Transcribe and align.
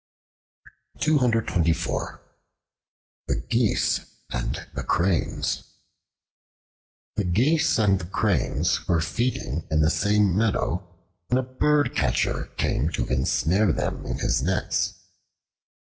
The 0.95 1.53
Geese 3.49 3.99
and 4.31 4.67
the 4.73 4.83
Cranes 4.83 5.63
THE 6.87 7.03
GEESE 7.23 7.77
and 7.77 7.99
the 7.99 8.05
Cranes 8.05 8.87
were 8.87 8.99
feeding 8.99 9.67
in 9.69 9.81
the 9.81 9.91
same 9.91 10.35
meadow, 10.35 10.87
when 11.27 11.37
a 11.37 11.43
birdcatcher 11.43 12.45
came 12.57 12.89
to 12.93 13.05
ensnare 13.09 13.71
them 13.71 14.03
in 14.07 14.17
his 14.17 14.41
nets. 14.41 14.95